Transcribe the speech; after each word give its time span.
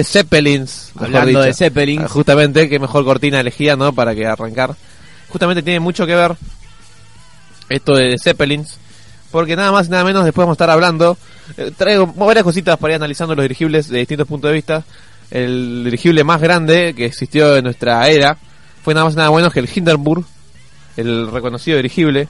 De 0.00 0.04
Zeppelins. 0.04 0.92
Hablando 0.96 1.42
de 1.42 1.52
Zeppelins. 1.54 2.04
Ah, 2.04 2.08
Justamente, 2.08 2.68
qué 2.68 2.78
mejor 2.78 3.04
cortina 3.04 3.40
elegida, 3.40 3.76
¿no? 3.76 3.92
Para 3.92 4.14
que 4.14 4.26
arrancar. 4.26 4.74
Justamente 5.28 5.62
tiene 5.62 5.78
mucho 5.80 6.06
que 6.06 6.14
ver 6.14 6.36
esto 7.68 7.94
de 7.94 8.16
Zeppelins. 8.18 8.78
Porque 9.30 9.54
nada 9.56 9.70
más 9.70 9.86
y 9.86 9.90
nada 9.90 10.04
menos 10.04 10.24
después 10.24 10.44
vamos 10.44 10.54
a 10.54 10.58
estar 10.58 10.70
hablando. 10.70 11.16
eh, 11.56 11.70
traigo 11.76 12.06
varias 12.06 12.44
cositas 12.44 12.76
para 12.78 12.94
ir 12.94 12.96
analizando 12.96 13.34
los 13.34 13.44
dirigibles 13.44 13.88
de 13.88 13.98
distintos 13.98 14.26
puntos 14.26 14.48
de 14.50 14.54
vista. 14.54 14.84
El 15.30 15.84
dirigible 15.84 16.24
más 16.24 16.40
grande 16.40 16.94
que 16.96 17.06
existió 17.06 17.56
en 17.56 17.64
nuestra 17.64 18.08
era 18.08 18.36
fue 18.82 18.94
nada 18.94 19.04
más 19.04 19.14
y 19.14 19.16
nada 19.18 19.30
menos 19.30 19.52
que 19.52 19.60
el 19.60 19.68
Hindenburg, 19.72 20.24
el 20.96 21.30
reconocido 21.30 21.76
dirigible, 21.76 22.26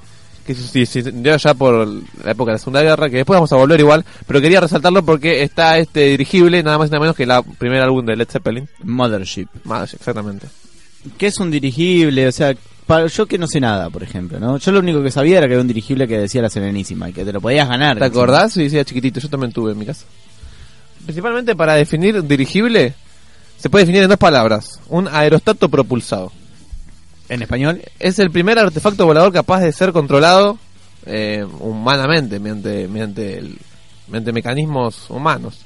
que 0.46 0.54
se 0.54 0.80
incendió 0.80 1.36
ya 1.36 1.54
por 1.54 1.86
la 1.86 2.30
época 2.30 2.50
de 2.50 2.54
la 2.54 2.58
Segunda 2.58 2.82
Guerra, 2.82 3.08
que 3.08 3.16
después 3.16 3.36
vamos 3.36 3.52
a 3.52 3.56
volver 3.56 3.80
igual, 3.80 4.04
pero 4.26 4.40
quería 4.40 4.60
resaltarlo 4.60 5.04
porque 5.04 5.42
está 5.42 5.78
este 5.78 6.06
dirigible, 6.06 6.62
nada 6.62 6.78
más 6.78 6.88
y 6.88 6.90
nada 6.92 7.00
menos 7.00 7.16
que 7.16 7.24
el 7.24 7.32
primer 7.58 7.82
álbum 7.82 8.04
de 8.04 8.16
Led 8.16 8.28
Zeppelin. 8.28 8.68
Mothership. 8.82 9.48
Más, 9.64 9.94
exactamente. 9.94 10.46
¿Qué 11.16 11.28
es 11.28 11.38
un 11.38 11.50
dirigible? 11.50 12.26
O 12.26 12.32
sea, 12.32 12.54
para, 12.86 13.06
yo 13.06 13.26
que 13.26 13.38
no 13.38 13.46
sé 13.46 13.60
nada, 13.60 13.88
por 13.90 14.02
ejemplo, 14.02 14.38
¿no? 14.38 14.58
Yo 14.58 14.72
lo 14.72 14.80
único 14.80 15.02
que 15.02 15.10
sabía 15.10 15.38
era 15.38 15.46
que 15.46 15.54
era 15.54 15.62
un 15.62 15.68
dirigible 15.68 16.08
que 16.08 16.18
decía 16.18 16.42
la 16.42 16.50
Serenísima 16.50 17.08
y 17.08 17.12
que 17.12 17.24
te 17.24 17.32
lo 17.32 17.40
podías 17.40 17.68
ganar. 17.68 17.98
¿Te 17.98 18.04
acordás? 18.04 18.52
Sí, 18.52 18.68
era 18.72 18.84
chiquitito, 18.84 19.20
yo 19.20 19.28
también 19.28 19.52
tuve 19.52 19.72
en 19.72 19.78
mi 19.78 19.86
casa. 19.86 20.04
Principalmente 21.04 21.56
para 21.56 21.74
definir 21.74 22.22
dirigible, 22.24 22.94
se 23.56 23.70
puede 23.70 23.84
definir 23.84 24.02
en 24.02 24.08
dos 24.08 24.18
palabras. 24.18 24.80
Un 24.88 25.08
aerostato 25.08 25.68
propulsado. 25.68 26.32
¿En 27.30 27.40
español? 27.42 27.80
Es 27.98 28.18
el 28.18 28.30
primer 28.30 28.58
artefacto 28.58 29.06
volador 29.06 29.32
capaz 29.32 29.60
de 29.60 29.72
ser 29.72 29.92
controlado 29.92 30.58
eh, 31.06 31.46
humanamente, 31.60 32.38
mediante, 32.38 32.86
mediante, 32.88 33.38
el- 33.38 33.56
mediante 34.08 34.32
mecanismos 34.32 35.08
humanos. 35.08 35.60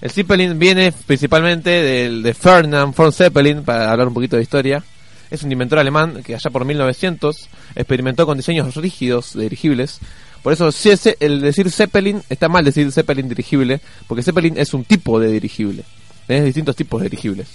El 0.00 0.10
Zeppelin 0.10 0.58
viene 0.58 0.92
principalmente 0.92 1.70
del, 1.70 2.22
de 2.22 2.34
Ferdinand 2.34 2.94
von 2.94 3.12
Zeppelin, 3.12 3.64
para 3.64 3.90
hablar 3.90 4.06
un 4.08 4.14
poquito 4.14 4.36
de 4.36 4.42
historia. 4.42 4.84
Es 5.30 5.42
un 5.42 5.50
inventor 5.50 5.78
alemán 5.78 6.22
que 6.22 6.34
allá 6.34 6.50
por 6.50 6.64
1900 6.64 7.48
experimentó 7.74 8.26
con 8.26 8.36
diseños 8.36 8.76
rígidos 8.76 9.32
de 9.34 9.44
dirigibles. 9.44 9.98
Por 10.42 10.52
eso, 10.52 10.70
si 10.70 10.90
ese- 10.90 11.16
el 11.18 11.40
decir 11.40 11.70
Zeppelin, 11.70 12.22
está 12.28 12.48
mal 12.48 12.64
decir 12.64 12.92
Zeppelin 12.92 13.28
dirigible, 13.28 13.80
porque 14.06 14.22
Zeppelin 14.22 14.58
es 14.58 14.74
un 14.74 14.84
tipo 14.84 15.18
de 15.18 15.32
dirigible. 15.32 15.82
Tenés 16.26 16.44
distintos 16.44 16.76
tipos 16.76 17.00
de 17.00 17.08
dirigibles. 17.08 17.48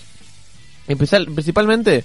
Principalmente, 0.88 2.04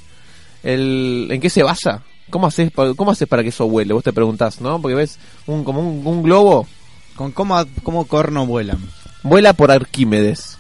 el, 0.63 1.29
¿en 1.31 1.41
qué 1.41 1.51
se 1.51 1.63
basa? 1.63 2.03
¿Cómo 2.31 2.47
haces, 2.49 2.71
¿Cómo 2.97 3.11
haces 3.11 3.29
para 3.29 3.43
que 3.43 3.51
eso 3.51 3.69
vuele? 3.69 3.95
Vos 3.95 4.05
te 4.05 4.13
preguntás, 4.13 4.61
¿no? 4.61 4.81
Porque 4.81 4.97
ves 4.97 5.19
un, 5.47 5.63
como 5.63 5.81
un, 5.81 6.07
un 6.07 6.23
globo 6.23 6.67
¿Con 7.17 7.33
cómo, 7.33 7.65
cómo 7.83 8.07
corno 8.07 8.47
vuelan? 8.47 8.79
vuela 9.23 9.55
por 9.55 9.71
Arquímedes. 9.73 10.59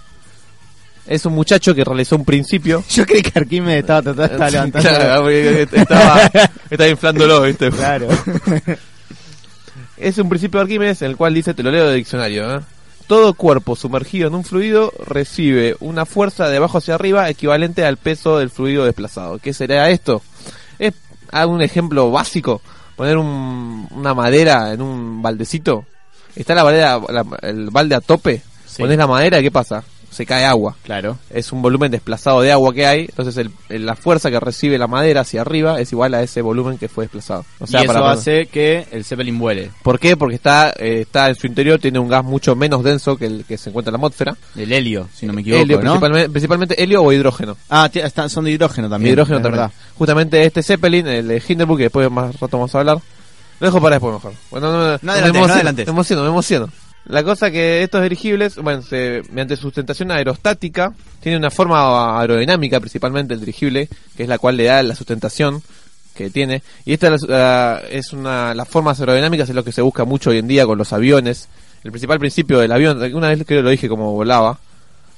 Es 1.06 1.25
un 1.25 1.35
muchacho 1.35 1.75
que 1.75 1.85
realizó 1.85 2.17
un 2.17 2.25
principio. 2.25 2.83
Yo 2.91 3.06
creí 3.06 3.23
que 3.23 3.39
Arquímedes 3.39 3.81
estaba 3.81 4.03
tratando 4.03 4.33
estaba 4.33 4.51
levantando. 4.51 4.89
Claro, 4.89 5.29
estaba, 5.29 6.21
estaba 6.71 6.89
inflándolo, 6.89 7.43
¿viste? 7.43 7.71
Claro. 7.71 8.09
Es 9.99 10.19
un 10.19 10.29
principio 10.29 10.61
de 10.61 10.65
Arquímedes 10.65 11.01
en 11.01 11.12
el 11.12 11.17
cual 11.17 11.33
dice, 11.33 11.55
te 11.55 11.62
lo 11.62 11.71
leo 11.71 11.89
de 11.89 11.95
diccionario, 11.95 12.59
¿eh? 12.59 12.61
Todo 13.06 13.34
cuerpo 13.34 13.77
sumergido 13.77 14.27
en 14.28 14.34
un 14.34 14.43
fluido 14.44 14.93
recibe 15.06 15.77
una 15.81 16.06
fuerza 16.06 16.49
de 16.49 16.56
abajo 16.56 16.78
hacia 16.78 16.94
arriba 16.97 17.28
equivalente 17.31 17.84
al 17.84 17.99
peso 17.99 18.39
del 18.39 18.50
fluido 18.50 18.84
desplazado. 18.84 19.39
¿Qué 19.39 19.53
será 19.53 19.91
esto? 19.91 20.22
Es 20.78 20.93
hago 21.31 21.53
un 21.53 21.62
ejemplo 21.62 22.11
básico. 22.11 22.61
Poner 22.97 23.17
un- 23.17 23.87
una 23.93 24.12
madera 24.15 24.72
en 24.72 24.83
un 24.83 25.22
baldecito. 25.22 25.84
Está 26.34 26.55
la, 26.55 26.65
madera, 26.65 27.00
la- 27.09 27.25
el 27.43 27.71
balde 27.71 27.94
a 27.94 28.00
tope. 28.00 28.43
Sí. 28.67 28.83
Pones 28.83 28.99
la 28.99 29.06
madera, 29.06 29.41
¿qué 29.41 29.50
pasa? 29.50 29.84
Se 30.11 30.25
cae 30.25 30.44
agua. 30.47 30.77
Claro. 30.83 31.19
Es 31.28 31.53
un 31.53 31.61
volumen 31.61 31.91
desplazado 31.91 32.41
de 32.41 32.50
agua 32.50 32.72
que 32.72 32.87
hay. 32.87 33.00
Entonces 33.03 33.37
el- 33.37 33.50
el- 33.69 33.84
la 33.84 33.94
fuerza 33.97 34.31
que 34.31 34.41
recibe 34.41 34.78
la 34.78 34.87
madera 34.87 35.21
hacia 35.21 35.43
arriba 35.43 35.78
es 35.81 35.93
igual 35.93 36.15
a 36.15 36.22
ese 36.22 36.41
volumen 36.41 36.78
que 36.78 36.89
fue 36.89 37.05
desplazado. 37.05 37.44
O 37.59 37.67
sea, 37.67 37.81
y 37.81 37.84
eso 37.84 37.93
para- 37.93 38.12
hace 38.12 38.47
que 38.47 38.87
el 38.93 39.05
Zeppelin 39.05 39.39
vuele. 39.39 39.71
¿Por 39.83 39.99
qué? 39.99 40.17
Porque 40.17 40.37
está, 40.37 40.71
eh, 40.78 41.00
está 41.03 41.28
en 41.28 41.34
su 41.34 41.47
interior, 41.47 41.78
tiene 41.78 41.99
un 41.99 42.09
gas 42.09 42.25
mucho 42.25 42.56
menos 42.56 42.83
denso 42.83 43.17
que 43.17 43.27
el 43.27 43.44
que 43.47 43.59
se 43.59 43.69
encuentra 43.71 43.91
en 43.91 43.94
la 43.94 43.99
atmósfera. 43.99 44.37
El 44.56 44.72
helio, 44.72 45.09
si 45.15 45.27
no 45.27 45.33
me 45.34 45.43
equivoco, 45.43 45.62
helio, 45.62 45.77
¿no? 45.77 45.83
principalmente, 45.83 46.31
principalmente 46.31 46.83
helio 46.83 47.03
o 47.03 47.12
hidrógeno. 47.12 47.56
Ah, 47.69 47.91
están- 47.93 48.31
son 48.31 48.44
de 48.44 48.53
hidrógeno 48.53 48.88
también. 48.88 49.12
hidrógeno 49.12 49.37
también. 49.43 49.61
verdad. 49.65 49.73
Justamente 49.97 50.43
este 50.44 50.62
Zeppelin, 50.62 51.06
el 51.09 51.28
de 51.28 51.43
Hindenburg, 51.47 51.77
que 51.78 51.84
después 51.84 52.11
más 52.11 52.33
rato 52.41 52.56
vamos 52.56 52.75
a 52.75 52.78
hablar. 52.78 52.99
Lo 53.59 53.67
dejo 53.69 53.81
para 53.81 53.97
después 53.97 54.12
mejor. 54.15 54.33
Bueno, 54.50 54.71
no, 54.71 54.78
No 54.78 54.99
me 55.03 55.12
adelantes, 55.12 55.19
emociono, 55.31 55.47
no 55.49 55.55
adelantes. 55.55 55.87
Me 55.87 55.91
emociono, 55.93 56.23
me 56.23 56.28
emociono. 56.28 56.69
La 57.09 57.22
cosa 57.22 57.53
que 57.53 57.83
estos 57.83 58.03
dirigibles, 58.03 58.56
bueno, 58.56 58.83
se, 58.83 59.22
mediante 59.31 59.56
sustentación 59.56 60.11
aerostática, 60.11 60.93
tiene 61.21 61.39
una 61.39 61.50
forma 61.50 62.21
aerodinámica 62.21 62.81
principalmente 62.81 63.34
el 63.34 63.41
dirigible, 63.41 63.89
que 64.17 64.25
es 64.25 64.28
la 64.28 64.39
cual 64.39 64.56
le 64.56 64.65
da 64.65 64.83
la 64.83 64.97
sustentación 64.97 65.62
que 66.17 66.31
tiene. 66.31 66.62
Y 66.84 66.94
esta 66.94 67.15
es 67.89 68.12
una, 68.12 68.55
las 68.55 68.69
formas 68.69 68.99
aerodinámicas 68.99 69.49
es 69.49 69.55
lo 69.55 69.62
que 69.62 69.71
se 69.71 69.83
busca 69.83 70.05
mucho 70.05 70.31
hoy 70.31 70.39
en 70.39 70.49
día 70.49 70.67
con 70.67 70.78
los 70.78 70.93
aviones. 70.93 71.49
El 71.84 71.93
principal 71.93 72.19
principio 72.19 72.59
del 72.59 72.72
avión, 72.72 73.00
una 73.15 73.28
vez 73.28 73.44
creo 73.47 73.61
que 73.61 73.62
lo 73.62 73.71
dije 73.71 73.88
como 73.88 74.12
volaba, 74.12 74.59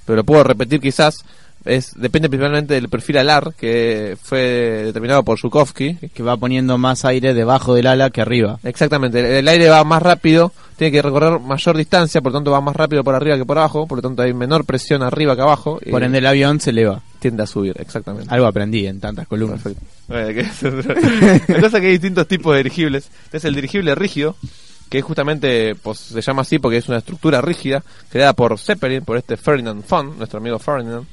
pero 0.05 0.16
lo 0.16 0.25
puedo 0.25 0.44
repetir 0.44 0.81
quizás, 0.81 1.25
es 1.64 1.92
depende 1.96 2.28
principalmente 2.28 2.74
del 2.74 2.88
perfil 2.88 3.19
alar 3.19 3.52
que 3.58 4.16
fue 4.22 4.82
determinado 4.86 5.22
por 5.22 5.38
Zhukovsky. 5.38 5.94
Que 6.14 6.22
va 6.22 6.36
poniendo 6.36 6.78
más 6.78 7.04
aire 7.04 7.34
debajo 7.34 7.74
del 7.74 7.86
ala 7.86 8.10
que 8.10 8.20
arriba. 8.20 8.58
Exactamente, 8.62 9.20
el, 9.20 9.26
el 9.26 9.48
aire 9.48 9.69
va 9.69 9.82
más 9.84 10.02
rápido, 10.02 10.52
tiene 10.76 10.92
que 10.92 11.02
recorrer 11.02 11.41
mayor 11.41 11.76
distancia, 11.76 12.20
por 12.20 12.32
lo 12.32 12.38
tanto 12.38 12.50
va 12.52 12.60
más 12.60 12.74
rápido 12.76 13.02
por 13.04 13.14
arriba 13.14 13.36
que 13.36 13.44
por 13.44 13.58
abajo, 13.58 13.86
por 13.86 13.98
lo 13.98 14.02
tanto 14.02 14.22
hay 14.22 14.32
menor 14.32 14.64
presión 14.64 15.02
arriba 15.02 15.34
que 15.36 15.42
abajo. 15.42 15.78
y 15.84 15.91
Por 15.91 16.02
ende 16.02 16.19
el 16.19 16.26
avión 16.26 16.60
se 16.60 16.70
eleva. 16.70 17.02
tiende 17.19 17.42
a 17.42 17.46
subir, 17.46 17.75
exactamente. 17.80 18.32
Algo 18.32 18.46
aprendí 18.46 18.86
en 18.86 19.00
tantas 19.00 19.26
columnas. 19.26 19.60
Perfecto. 19.62 19.86
Bueno, 20.06 20.28
que 20.28 20.40
es- 20.40 21.48
La 21.48 21.60
cosa 21.60 21.76
es 21.78 21.80
que 21.82 21.86
hay 21.86 21.92
distintos 21.92 22.26
tipos 22.28 22.52
de 22.52 22.58
dirigibles. 22.62 23.11
Es 23.32 23.44
el 23.44 23.54
dirigible 23.54 23.94
rígido, 23.94 24.37
que 24.88 25.02
justamente 25.02 25.75
pues, 25.75 25.99
se 25.99 26.22
llama 26.22 26.43
así 26.43 26.58
porque 26.58 26.78
es 26.78 26.88
una 26.88 26.99
estructura 26.99 27.40
rígida 27.43 27.82
creada 28.11 28.32
por 28.32 28.58
Zeppelin, 28.58 29.04
por 29.04 29.16
este 29.19 29.37
Ferdinand 29.37 29.84
von, 29.87 30.16
nuestro 30.16 30.38
amigo 30.38 30.58
Ferdinand, 30.58 31.06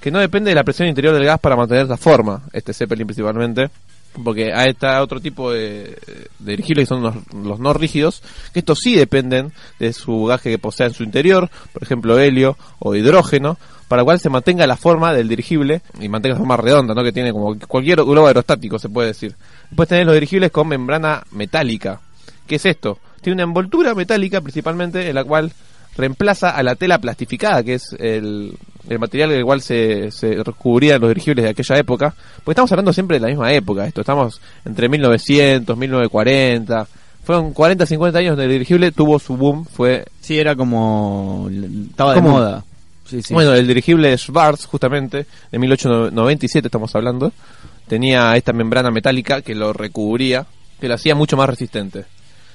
que 0.00 0.10
no 0.10 0.18
depende 0.18 0.50
de 0.50 0.54
la 0.54 0.64
presión 0.64 0.88
interior 0.88 1.14
del 1.14 1.24
gas 1.24 1.40
para 1.40 1.56
mantener 1.56 1.86
la 1.88 1.96
forma, 1.96 2.42
este 2.52 2.72
Zeppelin 2.72 3.06
principalmente. 3.06 3.70
Porque 4.24 4.52
ahí 4.52 4.70
está 4.70 5.02
otro 5.02 5.20
tipo 5.20 5.52
de, 5.52 5.96
dirigibles 6.38 6.84
que 6.84 6.94
son 6.94 7.02
los, 7.02 7.14
los 7.32 7.60
no 7.60 7.72
rígidos, 7.72 8.22
que 8.52 8.60
estos 8.60 8.80
sí 8.80 8.96
dependen 8.96 9.52
de 9.78 9.92
su 9.92 10.24
gaje 10.24 10.50
que 10.50 10.58
posea 10.58 10.86
en 10.86 10.94
su 10.94 11.04
interior, 11.04 11.50
por 11.72 11.82
ejemplo 11.82 12.18
helio 12.18 12.56
o 12.78 12.94
hidrógeno, 12.94 13.58
para 13.86 14.04
cual 14.04 14.18
se 14.20 14.30
mantenga 14.30 14.66
la 14.66 14.76
forma 14.76 15.12
del 15.12 15.28
dirigible 15.28 15.82
y 16.00 16.08
mantenga 16.08 16.34
la 16.34 16.38
forma 16.38 16.56
redonda, 16.56 16.94
¿no? 16.94 17.02
Que 17.02 17.12
tiene 17.12 17.32
como 17.32 17.58
cualquier 17.58 18.02
globo 18.02 18.26
aerostático, 18.26 18.78
se 18.78 18.88
puede 18.88 19.08
decir. 19.08 19.34
Después 19.70 19.88
tenés 19.88 20.06
los 20.06 20.14
dirigibles 20.14 20.50
con 20.50 20.68
membrana 20.68 21.22
metálica. 21.32 22.00
¿Qué 22.46 22.56
es 22.56 22.66
esto? 22.66 22.98
Tiene 23.20 23.34
una 23.34 23.44
envoltura 23.44 23.94
metálica 23.94 24.40
principalmente 24.40 25.08
en 25.08 25.14
la 25.14 25.24
cual 25.24 25.52
reemplaza 25.96 26.50
a 26.50 26.62
la 26.62 26.76
tela 26.76 26.98
plastificada, 26.98 27.62
que 27.62 27.74
es 27.74 27.94
el, 27.98 28.56
el 28.88 28.98
material 28.98 29.30
del 29.30 29.44
cual 29.44 29.60
se, 29.60 30.10
se 30.10 30.42
recubrían 30.42 31.00
los 31.00 31.10
dirigibles 31.10 31.44
de 31.44 31.50
aquella 31.50 31.76
época, 31.78 32.14
porque 32.36 32.52
estamos 32.52 32.72
hablando 32.72 32.92
siempre 32.92 33.16
de 33.16 33.20
la 33.20 33.28
misma 33.28 33.52
época, 33.52 33.86
esto, 33.86 34.00
estamos 34.00 34.40
entre 34.64 34.88
1900, 34.88 35.76
1940, 35.76 36.86
fueron 37.28 37.52
40, 37.52 37.84
50 37.84 38.18
años 38.18 38.30
donde 38.30 38.44
el 38.46 38.52
dirigible 38.52 38.90
tuvo 38.90 39.18
su 39.18 39.36
boom, 39.36 39.66
fue... 39.66 40.06
Sí, 40.20 40.38
era 40.38 40.56
como... 40.56 41.50
Estaba 41.90 42.14
de 42.14 42.22
moda. 42.22 42.64
Sí, 43.04 43.20
sí. 43.20 43.34
Bueno, 43.34 43.52
el 43.52 43.66
dirigible 43.66 44.16
Schwarz, 44.16 44.64
justamente, 44.64 45.26
de 45.50 45.58
1897 45.58 46.68
estamos 46.68 46.94
hablando, 46.94 47.32
tenía 47.86 48.34
esta 48.36 48.54
membrana 48.54 48.90
metálica 48.90 49.42
que 49.42 49.54
lo 49.54 49.74
recubría, 49.74 50.46
que 50.80 50.88
lo 50.88 50.94
hacía 50.94 51.14
mucho 51.14 51.36
más 51.36 51.50
resistente. 51.50 52.06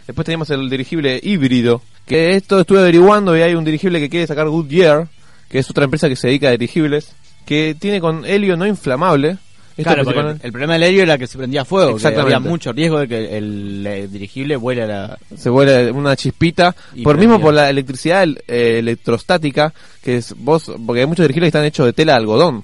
Después 0.08 0.26
teníamos 0.26 0.50
el 0.50 0.70
dirigible 0.70 1.20
híbrido, 1.22 1.82
que 2.08 2.36
esto 2.36 2.60
estuve 2.60 2.80
averiguando 2.80 3.38
y 3.38 3.42
hay 3.42 3.54
un 3.56 3.64
dirigible 3.64 4.00
que 4.00 4.10
quiere 4.10 4.28
sacar 4.28 4.50
Goodyear, 4.50 5.08
que 5.54 5.60
es 5.60 5.70
otra 5.70 5.84
empresa 5.84 6.10
que 6.10 6.16
se 6.16 6.26
dedica 6.26 6.48
a 6.48 6.52
dirigibles, 6.52 7.12
que 7.46 7.76
tiene 7.80 8.02
con 8.02 8.26
helio 8.26 8.58
no 8.58 8.66
inflamable. 8.66 9.38
Esto 9.78 9.94
Claro, 9.94 10.32
el 10.42 10.52
problema 10.52 10.74
del 10.74 10.82
helio 10.84 11.04
era 11.04 11.20
que 11.20 11.28
se 11.28 11.38
prendía 11.38 11.64
fuego, 11.64 11.96
Exactamente. 11.96 12.36
había 12.36 12.50
mucho 12.50 12.74
riesgo 12.74 12.98
de 13.00 13.08
que 13.08 13.38
el, 13.38 13.86
eh, 13.86 14.08
dirigible 14.08 14.56
vuele 14.56 14.82
a 14.82 14.88
la... 14.88 15.18
se 15.38 15.50
vuelve 15.52 15.92
una 15.92 16.16
chispita 16.16 16.76
por 17.04 17.18
mismo 17.20 17.40
por 17.40 17.54
la 17.54 17.70
electricidad 17.70 18.24
el- 18.24 18.42
eh, 18.48 18.80
electrostática 18.80 19.74
que 20.04 20.18
es 20.18 20.34
vos 20.38 20.72
porque 20.88 21.02
hay 21.02 21.06
muchos 21.08 21.24
dirigibles 21.24 21.48
que 21.52 21.58
están 21.58 21.66
hechos 21.66 21.86
de 21.86 21.94
tela 21.94 22.14
de 22.14 22.18
algodón. 22.20 22.64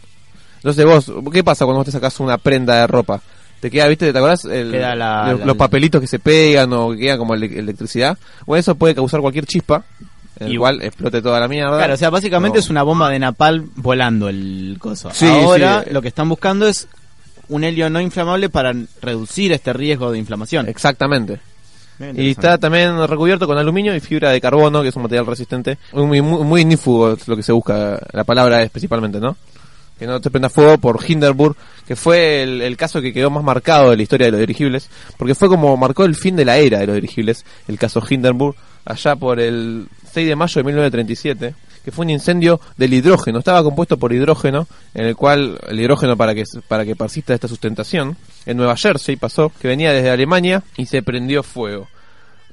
Entonces 0.58 0.84
vos 0.86 1.12
qué 1.32 1.44
pasa 1.44 1.66
cuando 1.66 1.80
vos 1.80 1.86
te 1.86 1.92
sacas 1.92 2.20
una 2.20 2.38
prenda 2.40 2.76
de 2.82 2.88
ropa 2.88 3.22
te 3.60 3.70
queda 3.70 3.88
viste 3.88 4.12
te 4.12 4.18
acordás 4.18 4.46
El- 4.46 4.72
Queda 4.72 4.96
la- 4.96 5.32
los, 5.32 5.40
la- 5.42 5.46
los 5.48 5.58
papelitos 5.58 6.02
que 6.02 6.08
se 6.08 6.18
pegan 6.20 6.72
o 6.74 6.92
que 6.92 6.98
quedan 7.00 7.18
como 7.20 7.34
ele- 7.36 7.60
electricidad. 7.60 8.18
O 8.46 8.56
eso 8.56 8.74
puede 8.76 8.96
causar 8.96 9.20
cualquier 9.22 9.46
chispa 9.46 9.84
el 10.40 10.54
Y- 10.54 10.58
cual 10.58 10.82
explote 10.82 11.22
toda 11.22 11.40
la 11.40 11.48
mierda 11.48 11.78
Claro, 11.78 11.94
o 11.94 11.98
sea, 11.98 12.10
básicamente 12.10 12.58
No. 12.58 12.60
es 12.60 12.70
una 12.70 12.84
bomba 12.84 13.10
de 13.10 13.20
napalm 13.20 13.70
volando 13.76 14.30
el 14.30 14.78
coso. 14.80 15.10
Sí, 15.14 15.28
Ahora 15.28 15.84
sí. 15.86 15.92
lo 15.94 16.02
que 16.02 16.08
están 16.08 16.30
buscando 16.30 16.68
es 16.68 16.88
un 17.50 17.64
helio 17.64 17.90
no 17.90 18.00
inflamable 18.00 18.50
para 18.50 18.74
reducir 19.02 19.52
este 19.52 19.74
riesgo 19.74 20.12
de 20.12 20.20
inflamación. 20.20 20.68
exactamente 20.70 21.40
Y 22.16 22.30
está 22.30 22.58
también 22.58 23.06
recubierto 23.08 23.46
con 23.48 23.58
aluminio 23.58 23.94
y 23.96 24.00
fibra 24.00 24.30
de 24.32 24.40
carbono, 24.40 24.82
que 24.82 24.88
es 24.90 24.96
un 24.96 25.02
material 25.04 25.26
resistente. 25.26 25.78
Muy, 25.92 26.22
muy, 26.22 26.44
muy 26.46 26.62
ignífugo 26.62 27.12
es 27.14 27.28
lo 27.28 27.36
que 27.36 27.44
se 27.44 27.52
busca, 27.52 28.00
la 28.14 28.24
palabra 28.24 28.64
es 28.64 28.70
principalmente, 28.70 29.20
¿no? 29.20 29.36
Que 29.98 30.08
no 30.08 30.22
te 30.22 30.30
prenda 30.32 30.48
fuego 30.48 30.78
por 30.78 31.04
Hindenburg, 31.06 31.58
que 31.86 31.98
fue 31.98 32.44
el, 32.44 32.62
el 32.62 32.78
caso 32.78 33.02
que 33.02 33.12
quedó 33.12 33.30
más 33.30 33.44
marcado 33.44 33.90
de 33.90 33.98
la 33.98 34.04
historia 34.04 34.28
de 34.28 34.32
los 34.32 34.40
dirigibles, 34.40 34.90
porque 35.18 35.36
fue 35.36 35.50
como 35.50 35.76
marcó 35.76 36.06
el 36.06 36.16
fin 36.16 36.38
de 36.38 36.46
la 36.46 36.56
era 36.58 36.80
de 36.80 36.86
los 36.88 36.96
dirigibles, 36.96 37.44
el 37.68 37.78
caso 37.78 38.02
Hindenburg, 38.10 38.56
allá 38.86 39.18
por 39.18 39.42
el 39.42 39.88
6 40.10 40.28
de 40.28 40.36
mayo 40.36 40.60
de 40.60 40.64
1937, 40.64 41.56
que 41.84 41.92
fue 41.92 42.06
un 42.06 42.10
incendio 42.12 42.60
del 42.78 42.94
hidrógeno, 42.94 43.40
estaba 43.40 43.64
compuesto 43.64 43.98
por 43.98 44.12
hidrógeno, 44.14 44.68
en 44.94 45.06
el 45.06 45.16
cual 45.16 45.60
el 45.68 45.80
hidrógeno 45.80 46.18
para 46.18 46.36
que 46.36 46.44
para 46.68 46.86
que 46.86 46.96
persista 46.96 47.34
esta 47.34 47.48
sustentación, 47.48 48.18
en 48.46 48.58
Nueva 48.58 48.76
Jersey 48.76 49.16
pasó, 49.16 49.52
que 49.62 49.68
venía 49.68 49.94
desde 49.94 50.10
Alemania 50.10 50.64
y 50.78 50.86
se 50.88 51.02
prendió 51.04 51.42
fuego 51.44 51.88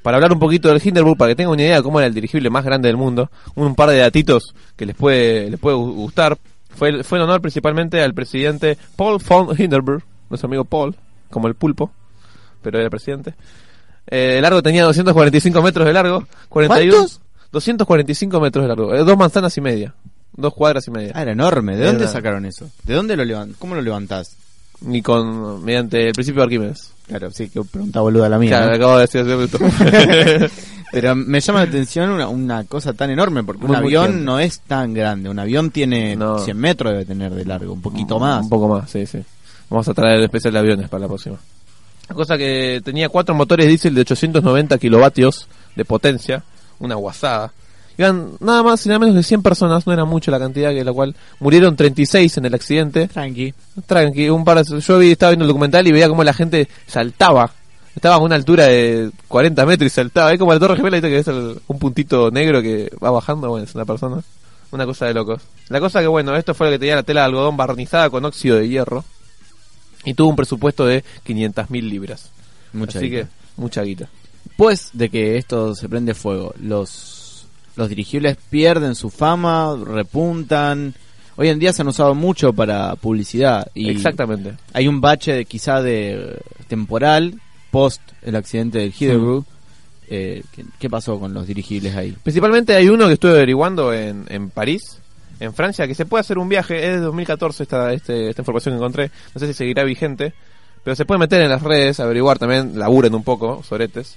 para 0.03 0.19
hablar 0.19 0.33
un 0.33 0.39
poquito 0.39 0.69
del 0.69 0.81
Hindenburg, 0.85 1.19
para 1.19 1.33
que 1.33 1.37
tengan 1.37 1.53
una 1.55 1.63
idea 1.63 1.77
de 1.79 1.83
cómo 1.83 1.99
era 1.99 2.07
el 2.07 2.15
dirigible 2.15 2.49
más 2.49 2.65
grande 2.65 2.87
del 2.87 2.97
mundo, 2.97 3.29
un 3.57 3.75
par 3.75 3.89
de 3.91 3.99
datitos 3.99 4.55
que 4.77 4.87
les 4.87 4.95
puede, 4.95 5.51
les 5.51 5.59
puede 5.59 5.77
gu- 5.77 5.95
gustar. 5.95 6.39
Fue, 6.77 7.03
fue 7.03 7.19
en 7.19 7.25
honor 7.25 7.41
principalmente 7.41 8.01
al 8.01 8.15
presidente 8.15 8.79
Paul 8.95 9.21
von 9.29 9.49
Hindenburg, 9.61 10.05
nuestro 10.31 10.47
amigo 10.47 10.65
Paul, 10.65 10.95
como 11.29 11.49
el 11.49 11.57
pulpo, 11.57 11.91
pero 12.63 12.79
era 12.79 12.89
presidente. 12.89 13.35
Eh, 14.09 14.35
el 14.37 14.43
largo 14.43 14.63
tenía 14.63 14.85
245 14.85 15.61
metros 15.63 15.85
de 15.87 15.93
largo, 15.93 16.25
41, 16.51 16.93
¿Cuántos? 16.97 17.21
245 17.53 18.41
metros 18.41 18.65
de 18.65 18.69
largo, 18.69 18.95
eh, 18.95 19.05
dos 19.05 19.17
manzanas 19.17 19.57
y 19.57 19.61
media, 19.61 19.95
dos 20.33 20.53
cuadras 20.55 20.87
y 20.89 20.91
media. 20.91 21.13
Ah, 21.15 21.23
era 21.23 21.33
enorme. 21.33 21.77
¿De 21.77 21.83
Era 21.83 21.93
dónde 21.93 22.09
sacaron 22.09 22.45
eso? 22.47 22.69
¿De 22.85 22.95
dónde 22.95 23.17
lo 23.17 23.25
levantas? 23.25 23.57
¿Cómo 23.59 23.75
lo 23.75 23.83
levantás? 23.83 24.37
Y 24.89 25.01
con, 25.01 25.65
mediante 25.65 26.09
el 26.09 26.13
principio 26.13 26.41
de 26.43 26.45
Arquímedes. 26.45 26.93
Claro, 27.07 27.31
sí, 27.31 27.49
que 27.49 27.63
pregunta 27.63 28.01
boluda 28.01 28.29
la 28.29 28.39
mía. 28.39 28.51
Claro, 28.51 28.67
¿no? 28.71 28.77
acabo 28.77 28.95
de 28.97 29.01
decir 29.03 29.21
hace 29.23 29.31
un 29.35 29.37
minuto. 29.39 29.59
Pero 30.93 31.15
me 31.15 31.41
llama 31.41 31.61
la 31.61 31.69
atención 31.69 32.11
una, 32.11 32.29
una 32.29 32.65
cosa 32.65 32.93
tan 32.93 33.11
enorme, 33.11 33.43
porque 33.43 33.65
un 33.65 33.69
Muy, 33.69 33.77
avión 33.77 34.25
no 34.25 34.39
es 34.39 34.61
tan 34.61 34.93
grande. 34.95 35.29
Un 35.29 35.39
avión 35.39 35.71
tiene 35.71 36.15
No. 36.17 36.39
100 36.39 36.57
metros, 36.57 36.93
debe 36.93 37.05
tener 37.05 37.35
de 37.35 37.45
largo, 37.45 37.73
un 37.73 37.81
poquito 37.83 38.19
más. 38.19 38.43
Un 38.45 38.49
poco 38.51 38.69
más, 38.69 38.91
sí, 38.91 39.07
sí. 39.07 39.19
Vamos 39.69 39.89
a 39.89 39.95
traer 39.95 40.19
el 40.19 40.25
especial 40.25 40.53
de 40.53 40.59
aviones 40.61 40.89
para 40.89 41.03
la 41.03 41.09
próxima. 41.09 41.37
La 42.09 42.15
cosa 42.15 42.37
que 42.39 42.81
tenía 42.85 43.09
cuatro 43.09 43.35
motores 43.35 43.67
diésel 43.67 43.95
de 43.95 44.03
890 44.03 44.79
kilovatios 44.79 45.49
de 45.75 45.85
potencia, 45.85 46.45
una 46.79 46.95
guasada. 46.97 47.53
Iban 47.99 48.33
nada 48.41 48.63
más 48.63 48.85
y 48.85 48.89
nada 48.91 48.99
menos 48.99 49.15
de 49.15 49.23
100 49.23 49.43
personas, 49.43 49.87
no 49.87 49.93
era 49.93 50.05
mucho 50.05 50.31
la 50.31 50.39
cantidad 50.39 50.71
que 50.71 50.85
la 50.85 50.93
cual 50.93 51.15
murieron 51.41 51.77
36 51.77 52.37
en 52.37 52.45
el 52.45 52.55
accidente. 52.55 53.09
Tranqui. 53.09 53.55
Tranqui, 53.87 54.29
un 54.29 54.45
par 54.45 54.63
de- 54.63 54.81
yo 54.81 54.99
vi, 54.99 55.13
estaba 55.13 55.31
viendo 55.31 55.45
el 55.45 55.49
documental 55.49 55.87
y 55.87 55.93
veía 55.93 56.09
cómo 56.09 56.23
la 56.23 56.35
gente 56.35 56.69
saltaba. 56.87 57.51
Estaba 57.95 58.17
a 58.17 58.19
una 58.19 58.35
altura 58.35 58.67
de 58.67 59.11
40 59.29 59.65
metros 59.65 59.87
y 59.91 59.95
saltaba. 59.95 60.31
Es 60.31 60.39
como 60.39 60.53
la 60.53 60.59
Torre 60.61 60.77
Gemela, 60.77 61.01
que 61.01 61.19
es 61.19 61.29
el- 61.29 61.59
un 61.67 61.79
puntito 61.79 62.31
negro 62.31 62.61
que 62.61 62.91
va 63.03 63.11
bajando. 63.11 63.49
Bueno, 63.49 63.65
es 63.65 63.75
una 63.75 63.87
persona. 63.87 64.23
Una 64.73 64.85
cosa 64.85 65.07
de 65.07 65.15
locos. 65.15 65.41
La 65.71 65.81
cosa 65.81 66.01
que, 66.01 66.07
bueno, 66.07 66.37
esto 66.37 66.53
fue 66.53 66.67
lo 66.67 66.73
que 66.73 66.79
tenía 66.81 66.97
la 66.97 67.03
tela 67.05 67.21
de 67.23 67.27
algodón 67.29 67.57
barnizada 67.57 68.11
con 68.11 68.23
óxido 68.27 68.57
de 68.57 68.69
hierro. 68.69 69.05
Y 70.05 70.13
tuvo 70.13 70.29
un 70.29 70.37
presupuesto 70.37 70.85
de 70.85 71.03
500 71.25 71.71
mil 71.71 71.89
libras. 71.89 72.29
Mucha 72.75 72.99
Así 72.99 73.09
guita. 73.09 73.23
que, 73.23 73.29
mucha 73.57 73.83
guita. 73.83 74.09
Después 74.57 74.89
de 74.95 75.11
que 75.11 75.37
esto 75.37 75.75
se 75.75 75.87
prende 75.87 76.15
fuego, 76.15 76.55
los, 76.59 77.47
los 77.77 77.91
dirigibles 77.91 78.39
pierden 78.49 78.95
su 78.95 79.11
fama, 79.11 79.77
repuntan. 79.85 80.95
Hoy 81.37 81.51
en 81.51 81.59
día 81.59 81.75
se 81.75 81.83
han 81.83 81.89
usado 81.89 82.15
mucho 82.15 82.55
para 82.55 82.97
publicidad. 82.97 83.71
Y 83.75 83.91
Exactamente. 83.91 84.55
Hay 84.73 84.89
un 84.89 85.03
bache 85.03 85.35
de, 85.35 85.45
quizá 85.45 85.83
de 85.83 86.41
temporal 86.69 87.39
post 87.71 88.01
el 88.23 88.35
accidente 88.35 88.79
del 88.79 88.95
Hindenburg. 88.99 89.45
Eh, 90.09 90.43
¿qué, 90.53 90.65
qué 90.79 90.89
pasó 90.89 91.21
con 91.21 91.35
los 91.35 91.47
dirigibles 91.47 91.95
ahí? 91.95 92.17
Principalmente 92.23 92.75
hay 92.75 92.89
uno 92.89 93.09
que 93.09 93.13
estuve 93.13 93.33
averiguando 93.33 93.93
en, 93.93 94.25
en 94.31 94.49
París, 94.49 95.03
en 95.39 95.53
Francia, 95.53 95.87
que 95.87 95.95
se 95.95 96.07
puede 96.07 96.23
hacer 96.23 96.39
un 96.39 96.49
viaje, 96.49 96.79
es 96.79 96.95
de 96.95 97.01
2014 97.01 97.63
esta, 97.63 97.93
este, 97.93 98.31
esta 98.31 98.41
información 98.41 98.73
que 98.73 98.79
encontré, 98.79 99.11
no 99.35 99.39
sé 99.39 99.49
si 99.49 99.53
seguirá 99.53 99.85
vigente, 99.85 100.33
pero 100.83 100.97
se 100.97 101.05
puede 101.05 101.19
meter 101.19 101.43
en 101.43 101.51
las 101.51 101.63
redes, 101.63 102.01
averiguar 102.01 102.39
también, 102.39 102.79
laburen 102.79 103.15
un 103.15 103.23
poco, 103.23 103.63
soretes. 103.63 104.17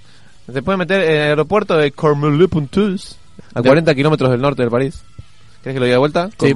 Se 0.53 0.61
puede 0.61 0.77
meter 0.77 1.01
en 1.01 1.11
el 1.15 1.21
aeropuerto 1.29 1.75
de 1.77 1.91
Cormelis-Pontus, 1.93 3.15
a 3.53 3.61
De- 3.61 3.69
40 3.69 3.93
kilómetros 3.95 4.31
del 4.31 4.41
norte 4.41 4.61
del 4.61 4.71
París. 4.71 5.01
¿Querés 5.63 5.75
que 5.75 5.79
lo 5.79 5.85
diga 5.85 5.95
de 5.95 5.99
vuelta? 5.99 6.29
Sí. 6.39 6.53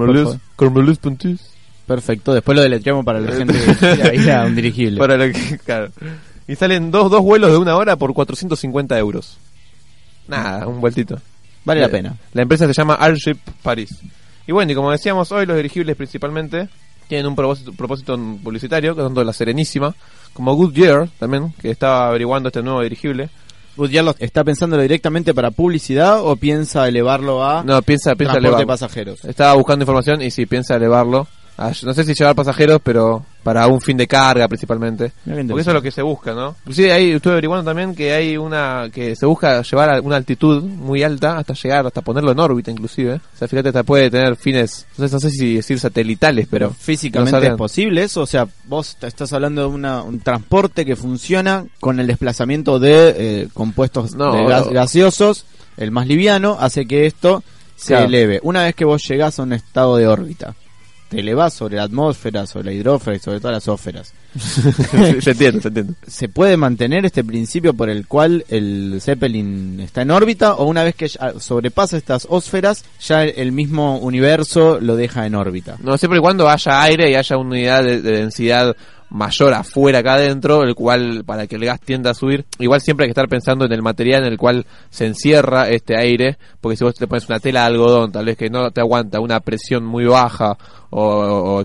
Cormelis-Pontus. 0.56 1.40
Perfecto, 1.86 2.34
después 2.34 2.56
lo 2.56 2.62
deletreamos 2.62 3.04
para 3.04 3.20
la 3.20 3.32
gente 3.36 3.54
que 3.54 3.76
quiera 3.76 4.14
ir 4.14 4.32
a 4.32 4.46
un 4.46 4.56
dirigible. 4.56 4.98
Para 5.00 5.18
lo 5.18 5.26
que, 5.34 5.60
claro. 5.66 5.90
Y 6.48 6.56
salen 6.56 6.92
dos, 6.92 7.12
dos 7.12 7.22
vuelos 7.22 7.52
de 7.52 7.58
una 7.58 7.76
hora 7.76 7.96
por 7.98 8.14
450 8.14 8.98
euros. 8.98 9.38
Nada, 10.28 10.68
un 10.68 10.80
vueltito. 10.80 11.20
Vale 11.66 11.82
la 11.82 11.88
Eh, 11.88 11.90
pena. 11.90 12.16
La 12.34 12.42
empresa 12.44 12.66
se 12.68 12.74
llama 12.74 12.96
Airship 13.00 13.38
Paris. 13.62 13.90
Y 14.48 14.52
bueno, 14.52 14.72
y 14.72 14.76
como 14.76 14.92
decíamos 14.92 15.32
hoy, 15.32 15.46
los 15.46 15.56
dirigibles 15.58 15.96
principalmente 15.96 16.68
tienen 17.08 17.28
un 17.28 17.36
propósito, 17.36 17.72
propósito 17.74 18.18
publicitario, 18.44 18.96
que 18.96 19.02
tanto 19.02 19.24
la 19.24 19.34
Serenísima, 19.34 19.94
como 20.34 20.54
Goodyear 20.56 21.10
también, 21.20 21.54
que 21.62 21.70
estaba 21.72 22.08
averiguando 22.08 22.48
este 22.50 22.62
nuevo 22.64 22.82
dirigible. 22.82 23.30
Lo- 23.78 24.16
¿Está 24.20 24.44
pensándolo 24.44 24.82
directamente 24.82 25.34
para 25.34 25.52
publicidad 25.52 26.22
o 26.22 26.36
piensa 26.36 26.88
elevarlo 26.88 27.44
a 27.44 27.64
No, 27.64 27.82
piensa, 27.82 28.16
piensa 28.16 28.34
transporte 28.34 28.42
de 28.42 28.48
elevarlo. 28.48 28.68
pasajeros? 28.68 29.26
Estaba 29.26 29.54
buscando 29.56 29.84
información 29.84 30.22
y 30.22 30.32
sí, 30.32 30.46
piensa 30.46 30.76
elevarlo. 30.76 31.28
A- 31.58 31.72
no 31.84 31.94
sé 31.94 32.04
si 32.04 32.14
llevar 32.14 32.36
pasajeros, 32.36 32.80
pero 32.84 33.26
para 33.44 33.68
un 33.68 33.82
fin 33.82 33.98
de 33.98 34.08
carga 34.08 34.48
principalmente. 34.48 35.12
Porque 35.26 35.42
eso 35.62 35.70
es 35.72 35.74
lo 35.74 35.82
que 35.82 35.92
se 35.92 36.02
busca, 36.02 36.34
¿no? 36.34 36.56
Inclusive 36.62 36.94
ahí 36.94 37.12
estuve 37.12 37.34
averiguando 37.34 37.70
también 37.70 37.94
que 37.94 38.14
hay 38.14 38.38
una 38.38 38.90
que 38.92 39.16
se 39.16 39.26
busca 39.26 39.62
llevar 39.62 39.90
a 39.90 40.02
una 40.02 40.16
altitud 40.16 40.64
muy 40.64 41.04
alta 41.04 41.38
hasta 41.38 41.54
llegar, 41.54 41.86
hasta 41.86 42.02
ponerlo 42.02 42.32
en 42.32 42.40
órbita 42.40 42.72
inclusive. 42.72 43.16
O 43.16 43.38
sea, 43.38 43.48
fíjate, 43.48 43.70
hasta 43.70 43.84
puede 43.84 44.10
tener 44.10 44.36
fines, 44.38 44.88
no 44.98 45.08
sé, 45.08 45.14
no 45.14 45.20
sé 45.20 45.30
si 45.30 45.56
decir 45.56 45.78
satelitales, 45.80 46.48
pero... 46.50 46.72
Físicamente 46.72 47.38
no 47.40 47.44
es 47.54 47.58
posible 47.58 48.04
eso, 48.04 48.22
o 48.22 48.26
sea, 48.28 48.48
vos 48.66 48.96
te 49.00 49.08
estás 49.08 49.32
hablando 49.34 49.62
de 49.62 49.68
una, 49.68 50.02
un 50.04 50.22
transporte 50.22 50.86
que 50.86 50.96
funciona 50.96 51.66
con 51.82 52.00
el 52.00 52.08
desplazamiento 52.08 52.80
de 52.80 53.16
eh, 53.18 53.48
compuestos 53.54 54.16
No, 54.16 54.34
de 54.34 54.46
gas- 54.46 54.66
no. 54.68 54.72
gaseosos, 54.72 55.46
el 55.76 55.92
más 55.92 56.08
liviano 56.08 56.56
hace 56.60 56.86
que 56.86 57.06
esto 57.06 57.44
se 57.76 57.88
Claro. 57.94 58.06
eleve. 58.06 58.40
Una 58.44 58.64
vez 58.64 58.74
que 58.76 58.86
vos 58.86 59.06
llegás 59.08 59.38
a 59.40 59.44
un 59.44 59.52
estado 59.54 59.98
de 59.98 60.08
órbita, 60.08 60.56
te 61.14 61.20
elevás 61.20 61.54
sobre 61.54 61.76
la 61.76 61.84
atmósfera, 61.84 62.48
sobre 62.48 62.66
la 62.66 62.72
hidrósfera 62.74 63.16
y 63.16 63.20
sobre 63.20 63.40
todas 63.40 63.54
las 63.54 63.68
ósferas. 63.68 64.14
se 64.40 65.32
entiende, 65.32 65.62
se 65.62 65.68
entiende. 65.68 65.94
¿Se 66.08 66.28
puede 66.28 66.58
mantener 66.58 67.06
este 67.06 67.24
principio 67.24 67.76
por 67.76 67.90
el 67.90 68.08
cual 68.08 68.46
el 68.50 68.98
Zeppelin 69.00 69.80
está 69.80 70.02
en 70.02 70.10
órbita 70.10 70.56
o 70.56 70.66
una 70.66 70.84
vez 70.84 70.96
que 70.96 71.08
sobrepasa 71.08 71.98
estas 71.98 72.26
ósferas, 72.30 72.84
ya 73.00 73.26
el 73.26 73.52
mismo 73.52 74.00
universo 74.00 74.80
lo 74.82 74.96
deja 74.96 75.28
en 75.28 75.36
órbita? 75.36 75.78
No, 75.84 75.98
siempre 76.00 76.18
y 76.18 76.22
cuando 76.22 76.50
haya 76.50 76.82
aire 76.82 77.12
y 77.12 77.16
haya 77.16 77.38
una 77.38 77.52
unidad 77.52 77.84
de, 77.84 78.02
de 78.02 78.12
densidad 78.18 78.76
mayor 79.14 79.54
afuera 79.54 80.00
acá 80.00 80.16
adentro, 80.16 80.64
el 80.64 80.74
cual 80.74 81.24
para 81.24 81.46
que 81.46 81.56
el 81.56 81.66
gas 81.66 81.80
tienda 81.80 82.12
a 82.12 82.14
subir, 82.16 82.46
igual 82.58 82.82
siempre 82.82 83.06
hay 83.06 83.10
que 83.10 83.12
estar 83.12 83.30
pensando 83.30 83.66
en 83.66 83.72
el 83.72 83.84
material 83.84 84.26
en 84.26 84.34
el 84.34 84.40
cual 84.40 84.66
se 84.90 85.06
encierra 85.06 85.70
este 85.70 85.98
aire, 85.98 86.38
porque 86.60 86.76
si 86.76 86.84
vos 86.84 86.96
te 86.96 87.08
pones 87.08 87.30
una 87.30 87.40
tela 87.40 87.62
de 87.62 87.68
algodón, 87.68 88.12
tal 88.12 88.26
vez 88.26 88.36
que 88.36 88.50
no 88.50 88.72
te 88.72 88.82
aguanta 88.82 89.20
una 89.20 89.40
presión 89.40 89.86
muy 89.86 90.06
baja 90.06 90.58
o, 90.90 91.64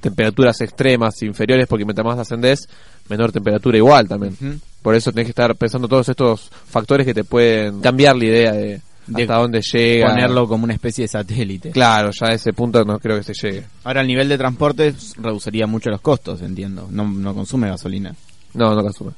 temperaturas 0.00 0.60
extremas 0.62 1.22
inferiores, 1.22 1.66
porque 1.68 1.84
mientras 1.84 2.06
más 2.06 2.18
ascendés, 2.18 2.68
menor 3.08 3.32
temperatura 3.32 3.76
igual 3.76 4.08
también. 4.08 4.60
Por 4.82 4.94
eso 4.94 5.12
tenés 5.12 5.26
que 5.26 5.32
estar 5.32 5.54
pensando 5.56 5.88
todos 5.88 6.08
estos 6.08 6.50
factores 6.66 7.06
que 7.06 7.12
te 7.12 7.22
pueden 7.22 7.80
cambiar 7.80 8.16
la 8.16 8.24
idea 8.24 8.52
de, 8.52 8.80
De 9.16 9.22
hasta 9.22 9.36
dónde 9.36 9.60
llega. 9.60 10.08
Ponerlo 10.08 10.48
como 10.48 10.64
una 10.64 10.74
especie 10.74 11.04
de 11.04 11.08
satélite. 11.08 11.70
Claro, 11.70 12.10
ya 12.12 12.28
a 12.28 12.34
ese 12.34 12.52
punto 12.52 12.84
no 12.84 12.98
creo 12.98 13.16
que 13.16 13.22
se 13.22 13.34
llegue. 13.34 13.66
Ahora 13.84 14.00
el 14.02 14.06
nivel 14.06 14.28
de 14.28 14.38
transporte 14.38 14.94
reduciría 15.18 15.66
mucho 15.66 15.90
los 15.90 16.00
costos, 16.00 16.42
entiendo. 16.42 16.88
No, 16.90 17.08
no 17.08 17.34
consume 17.34 17.68
gasolina. 17.68 18.14
No, 18.54 18.74
no 18.74 18.82
consume. 18.82 19.12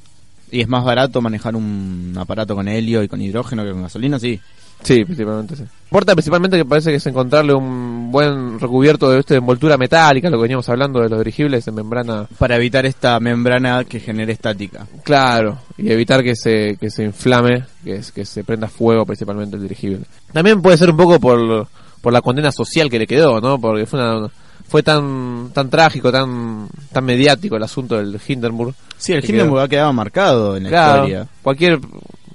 Y 0.50 0.60
es 0.60 0.68
más 0.68 0.84
barato 0.84 1.20
manejar 1.22 1.56
un 1.56 2.14
aparato 2.18 2.54
con 2.54 2.68
helio 2.68 3.02
y 3.02 3.08
con 3.08 3.20
hidrógeno 3.20 3.64
que 3.64 3.72
con 3.72 3.82
gasolina, 3.82 4.18
sí. 4.18 4.38
Sí, 4.82 5.04
principalmente 5.04 5.56
sí. 5.56 5.62
Importa 5.84 6.14
principalmente 6.14 6.56
que 6.56 6.64
parece 6.64 6.90
que 6.90 6.96
es 6.96 7.06
encontrarle 7.06 7.52
un 7.54 8.10
buen 8.10 8.58
recubierto 8.58 9.10
de 9.10 9.20
este 9.20 9.36
envoltura 9.36 9.76
metálica, 9.76 10.28
lo 10.30 10.38
que 10.38 10.42
veníamos 10.42 10.68
hablando 10.68 11.00
de 11.00 11.08
los 11.08 11.18
dirigibles 11.18 11.68
en 11.68 11.74
membrana. 11.74 12.26
Para 12.38 12.56
evitar 12.56 12.84
esta 12.86 13.20
membrana 13.20 13.84
que 13.84 14.00
genere 14.00 14.32
estática. 14.32 14.86
Claro, 15.04 15.58
y 15.78 15.90
evitar 15.92 16.22
que 16.24 16.34
se, 16.34 16.76
que 16.80 16.90
se 16.90 17.04
inflame, 17.04 17.64
que, 17.84 17.96
es, 17.96 18.10
que 18.10 18.24
se 18.24 18.42
prenda 18.42 18.68
fuego 18.68 19.04
principalmente 19.06 19.56
el 19.56 19.62
dirigible. 19.62 20.00
También 20.32 20.60
puede 20.62 20.76
ser 20.78 20.90
un 20.90 20.96
poco 20.96 21.20
por, 21.20 21.68
por 22.00 22.12
la 22.12 22.22
condena 22.22 22.50
social 22.50 22.88
que 22.90 22.98
le 22.98 23.06
quedó, 23.06 23.40
¿no? 23.40 23.60
Porque 23.60 23.86
fue 23.86 24.00
una, 24.00 24.28
fue 24.68 24.82
tan 24.82 25.50
tan 25.52 25.68
trágico, 25.68 26.10
tan 26.10 26.68
tan 26.90 27.04
mediático 27.04 27.56
el 27.56 27.62
asunto 27.62 27.96
del 27.98 28.18
Hindenburg. 28.26 28.74
Sí, 28.96 29.12
el 29.12 29.22
Hindenburg 29.24 29.58
quedó- 29.58 29.60
ha 29.64 29.68
quedado 29.68 29.92
marcado 29.92 30.56
en 30.56 30.62
la 30.64 30.68
Claro, 30.70 31.02
historia. 31.04 31.28
cualquier 31.42 31.78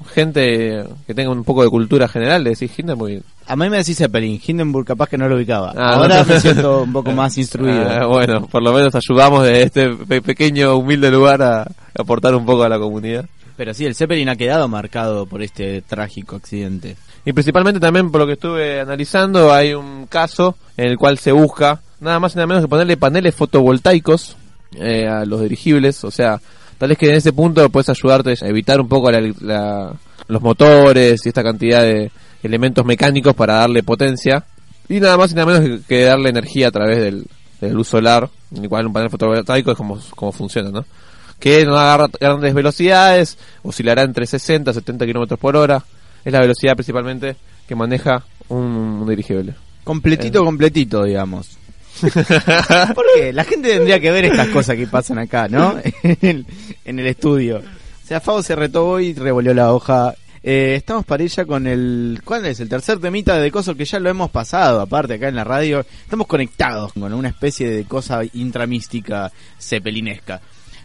gente 0.07 0.83
que 1.05 1.13
tenga 1.13 1.29
un 1.31 1.43
poco 1.43 1.63
de 1.63 1.69
cultura 1.69 2.07
general 2.07 2.43
le 2.43 2.51
decís 2.51 2.71
Hindenburg 2.77 3.21
A 3.45 3.55
mí 3.55 3.69
me 3.69 3.77
decís 3.77 3.97
Zeppelin, 3.97 4.41
Hindenburg 4.45 4.85
capaz 4.85 5.07
que 5.09 5.17
no 5.17 5.27
lo 5.29 5.35
ubicaba. 5.35 5.73
Ah, 5.75 5.95
Ahora 5.95 6.19
no. 6.23 6.25
me 6.33 6.39
siento 6.39 6.83
un 6.83 6.93
poco 6.93 7.11
más 7.11 7.37
instruido. 7.37 7.81
Ah, 7.89 8.05
bueno, 8.07 8.47
por 8.47 8.61
lo 8.63 8.73
menos 8.73 8.93
ayudamos 8.95 9.43
de 9.43 9.63
este 9.63 9.89
pe- 9.89 10.21
pequeño, 10.21 10.75
humilde 10.75 11.11
lugar 11.11 11.41
a 11.41 11.67
aportar 11.97 12.35
un 12.35 12.45
poco 12.45 12.63
a 12.63 12.69
la 12.69 12.79
comunidad. 12.79 13.25
Pero 13.55 13.73
sí, 13.73 13.85
el 13.85 13.95
Zeppelin 13.95 14.29
ha 14.29 14.35
quedado 14.35 14.67
marcado 14.67 15.25
por 15.25 15.41
este 15.41 15.81
trágico 15.81 16.35
accidente. 16.35 16.95
Y 17.25 17.33
principalmente 17.33 17.79
también 17.79 18.11
por 18.11 18.21
lo 18.21 18.27
que 18.27 18.33
estuve 18.33 18.79
analizando, 18.79 19.51
hay 19.51 19.73
un 19.73 20.05
caso 20.07 20.55
en 20.77 20.87
el 20.87 20.97
cual 20.97 21.17
se 21.17 21.31
busca 21.31 21.81
nada 21.99 22.19
más 22.19 22.33
y 22.33 22.35
nada 22.37 22.45
menos 22.47 22.63
que 22.63 22.67
ponerle 22.69 22.97
paneles 22.97 23.33
fotovoltaicos 23.33 24.37
eh, 24.75 25.07
a 25.07 25.25
los 25.25 25.41
dirigibles. 25.41 26.03
O 26.03 26.11
sea, 26.11 26.39
tal 26.77 26.89
vez 26.89 26.97
que 26.97 27.09
en 27.09 27.15
ese 27.15 27.33
punto 27.33 27.67
puedes 27.69 27.89
ayudarte 27.89 28.33
a 28.41 28.47
evitar 28.47 28.79
un 28.81 28.87
poco 28.87 29.11
la- 29.11 29.21
la- 29.41 29.93
los 30.27 30.41
motores 30.41 31.25
y 31.25 31.29
esta 31.29 31.43
cantidad 31.43 31.81
de 31.81 32.11
elementos 32.43 32.85
mecánicos 32.85 33.33
para 33.35 33.55
darle 33.55 33.83
potencia. 33.83 34.43
Y 34.89 34.99
nada 34.99 35.17
más 35.17 35.31
y 35.31 35.35
nada 35.35 35.59
menos 35.59 35.81
que, 35.87 36.03
darle 36.03 36.29
energía 36.29 36.67
a 36.69 36.71
través 36.71 36.97
del, 36.97 37.25
de 37.61 37.69
luz 37.71 37.87
solar. 37.87 38.29
Igual 38.55 38.87
un 38.87 38.93
panel 38.93 39.09
fotovoltaico 39.09 39.71
es 39.71 39.77
como, 39.77 39.99
como 40.15 40.31
funciona, 40.31 40.69
¿no? 40.69 40.85
Que 41.39 41.65
no 41.65 41.77
agarra 41.77 42.07
grandes 42.19 42.53
velocidades, 42.53 43.37
oscilará 43.63 44.03
entre 44.03 44.25
60 44.25 44.71
y 44.71 44.73
70 44.73 45.05
kilómetros 45.05 45.39
por 45.39 45.55
hora. 45.55 45.83
Es 46.25 46.31
la 46.33 46.39
velocidad 46.39 46.75
principalmente 46.75 47.35
que 47.67 47.75
maneja 47.75 48.23
un, 48.49 48.59
un 49.01 49.07
dirigible. 49.07 49.53
Completito, 49.83 50.41
Eh. 50.41 50.45
completito, 50.45 51.03
digamos. 51.03 51.57
Porque 52.95 53.33
la 53.33 53.43
gente 53.43 53.69
tendría 53.69 53.99
que 53.99 54.11
ver 54.11 54.25
estas 54.25 54.47
cosas 54.49 54.75
que 54.75 54.87
pasan 54.87 55.19
acá, 55.19 55.47
¿no? 55.47 55.77
En 56.03 56.17
el, 56.21 56.45
en 56.85 56.99
el 56.99 57.07
estudio. 57.07 57.57
O 57.57 58.07
sea, 58.07 58.21
Fabo 58.21 58.41
se 58.41 58.55
retobó 58.55 58.99
y 58.99 59.13
revolvió 59.13 59.53
la 59.53 59.73
hoja. 59.73 60.15
Eh, 60.41 60.75
estamos 60.75 61.05
para 61.05 61.23
ella 61.23 61.45
con 61.45 61.67
el... 61.67 62.21
¿Cuál 62.23 62.45
es? 62.45 62.59
El 62.59 62.69
tercer 62.69 62.99
temita 62.99 63.37
de 63.37 63.51
coso 63.51 63.75
que 63.75 63.83
ya 63.83 63.99
lo 63.99 64.09
hemos 64.09 64.29
pasado, 64.29 64.79
aparte 64.79 65.15
acá 65.15 65.27
en 65.27 65.35
la 65.35 65.43
radio. 65.43 65.81
Estamos 65.81 66.27
conectados 66.27 66.93
con 66.93 67.11
una 67.13 67.29
especie 67.29 67.69
de 67.69 67.83
cosa 67.83 68.21
intramística 68.33 69.31
cepelinesca. 69.59 70.39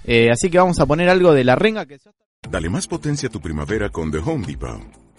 Eh, 0.05 0.31
así 0.33 0.51
que 0.51 0.59
vamos 0.59 0.81
a 0.81 0.87
poner 0.87 1.09
algo 1.09 1.33
de 1.33 1.45
la 1.45 1.55
renga 1.55 1.87
que... 1.87 1.99
Dale 2.51 2.69
más 2.69 2.89
potencia 2.89 3.29
a 3.29 3.33
tu 3.33 3.41
primavera 3.41 3.89
con 3.89 4.11
The 4.11 4.19
Home 4.19 4.47
Depot. 4.47 5.02